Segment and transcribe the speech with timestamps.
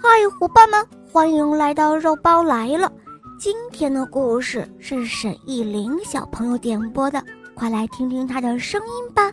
[0.00, 0.08] 嗨，
[0.38, 2.88] 伙伴们，欢迎来到肉包来了。
[3.36, 7.20] 今天的故事是沈艺林小朋友点播的，
[7.52, 9.32] 快来听听他的声音吧。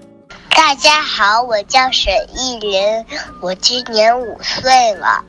[0.56, 3.06] 大家好，我叫沈艺林，
[3.42, 5.24] 我今年五岁了。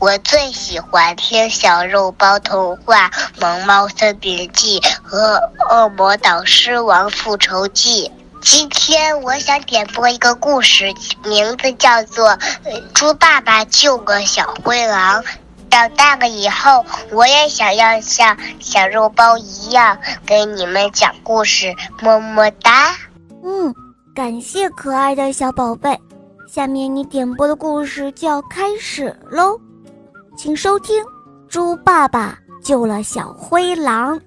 [0.00, 3.08] 我最喜欢听小肉包童话
[3.38, 5.36] 《萌猫森林记》和
[5.74, 8.08] 《恶魔岛狮王复仇记》。
[8.44, 10.92] 今天我想点播一个故事，
[11.24, 12.28] 名字叫做
[12.92, 15.22] 《猪爸爸救个小灰狼》。
[15.70, 21.74] 长大了以后，我也想要像小肉包一样给你们讲故事。
[22.02, 22.94] 么么哒。
[23.42, 23.74] 嗯，
[24.14, 25.98] 感谢可爱的小宝贝。
[26.46, 29.58] 下面你点播的故事就要开始喽，
[30.36, 31.02] 请收听
[31.48, 34.20] 《猪爸爸救了小灰狼》。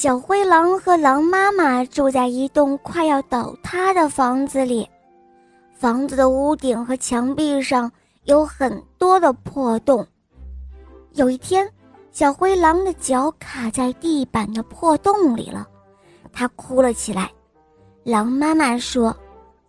[0.00, 4.88] 小灰狼和狼妈妈住在一栋快要倒塌的房子里，
[5.76, 7.90] 房子的屋顶和墙壁上
[8.22, 10.06] 有很多的破洞。
[11.14, 11.68] 有一天，
[12.12, 15.66] 小灰狼的脚卡在地板的破洞里了，
[16.32, 17.28] 它哭了起来。
[18.04, 19.08] 狼妈妈说：“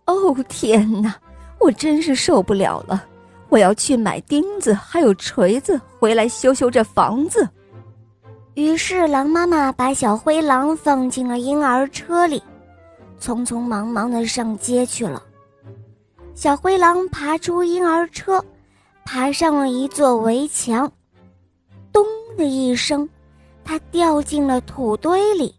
[0.06, 1.12] 哦，天哪，
[1.58, 3.04] 我真是受不了了！
[3.48, 7.48] 我要去买钉子还有锤子回来修修这房子。”
[8.60, 12.42] 于是，狼妈妈把小灰狼放进了婴儿车里，
[13.18, 15.22] 匆匆忙忙地上街去了。
[16.34, 18.44] 小灰狼爬出婴儿车，
[19.02, 20.92] 爬上了一座围墙，
[21.90, 22.04] 咚
[22.36, 23.08] 的一声，
[23.64, 25.54] 它掉进了土堆里。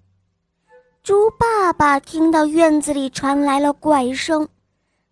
[1.02, 4.48] 猪爸爸听到院子里传来了怪声，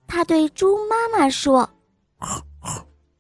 [0.05, 1.67] 他对猪妈妈说：“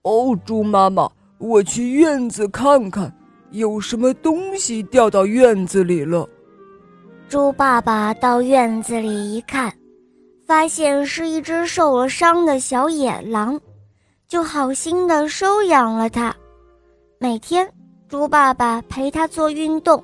[0.03, 1.09] 哦，猪妈妈，
[1.39, 3.11] 我去院子看看。”
[3.51, 6.27] 有什么东西掉到院子里了？
[7.27, 9.73] 猪爸爸到院子里一看，
[10.45, 13.59] 发现是一只受了伤的小野狼，
[14.27, 16.35] 就好心的收养了它。
[17.19, 17.71] 每天，
[18.07, 20.03] 猪爸爸陪它做运动，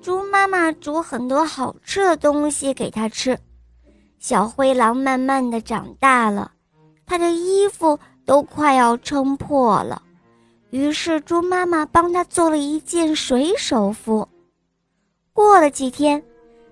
[0.00, 3.38] 猪妈妈煮很多好吃的东西给它吃。
[4.18, 6.50] 小灰狼慢慢的长大了，
[7.06, 10.02] 它的衣服都快要撑破了。
[10.70, 14.28] 于是，猪妈妈帮他做了一件水手服。
[15.32, 16.22] 过了几天，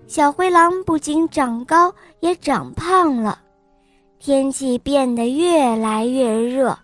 [0.07, 3.41] 小灰狼不仅长高，也长胖了。
[4.19, 6.77] 天气变得越来越热，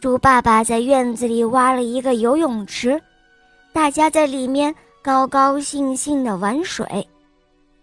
[0.00, 3.00] 猪爸爸在院子里挖了一个游泳池，
[3.72, 7.06] 大家在里面高高兴兴地玩水。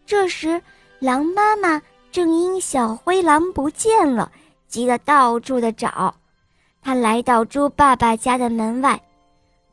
[0.06, 0.62] 这时，
[1.00, 4.32] 狼妈妈正因小灰狼不见了，
[4.68, 6.14] 急得到处的找。
[6.86, 9.02] 他来到猪爸爸家的门外，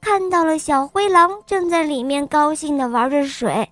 [0.00, 3.68] 看到了小灰狼正在里面高兴地玩着水，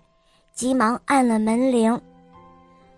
[0.52, 1.98] 急忙按了门铃。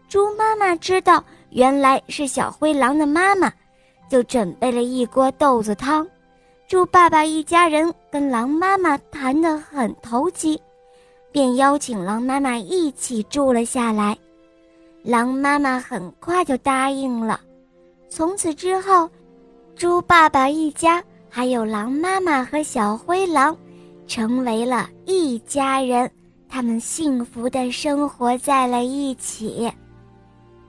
[0.08, 3.52] 猪妈妈知道原来是小灰狼的妈妈，
[4.08, 6.04] 就准备了一锅豆子汤。
[6.66, 10.60] 猪爸爸一家人跟狼妈妈谈得很投机，
[11.30, 14.18] 便邀请狼妈妈一起住了下来。
[15.04, 17.40] 狼妈妈很快就答应了，
[18.10, 19.08] 从此之后。
[19.74, 23.56] 猪爸爸一家，还有狼妈妈和小灰狼，
[24.06, 26.08] 成为了一家人。
[26.48, 29.72] 他们幸福的生活在了一起。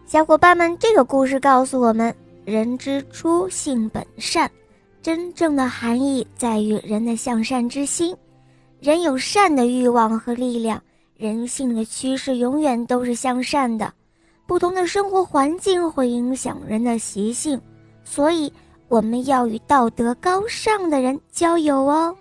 [0.06, 2.16] 小伙伴们，这个故事告诉我们：
[2.46, 4.50] 人之初，性本善。
[5.02, 8.16] 真正的含义在于人的向善之心。
[8.80, 10.81] 人有善的欲望和力量，
[11.18, 13.94] 人性的趋势永远都是向善的。
[14.47, 17.62] 不同的生活环境会影响人的习性，
[18.03, 18.52] 所以。
[18.93, 22.15] 我们要与道德高尚的人交友哦。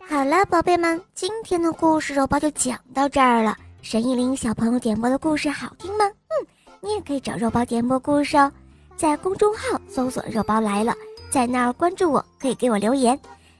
[0.00, 3.56] 好了，宝贝们，今天的故事肉包就讲到这儿了。
[3.82, 6.04] 神一林小朋友点播的故事好听吗？
[6.06, 6.46] 嗯，
[6.80, 8.50] 你也可以找肉包点播故事哦，
[8.96, 10.92] 在公众号搜索“肉包来了”，
[11.30, 13.16] 在那儿关注我，可以给我留言，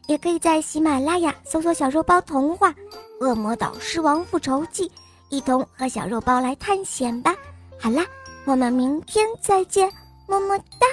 [0.08, 2.70] 也可以在喜马拉雅搜索“小肉包童话
[3.20, 4.88] 《恶魔岛狮王复仇记》，
[5.28, 7.36] 一同和小肉包来探险吧。
[7.78, 8.04] 好啦，
[8.46, 9.88] 我们明天再见，
[10.26, 10.88] 么么哒。